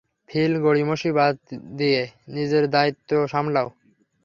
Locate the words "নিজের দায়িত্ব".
2.27-3.09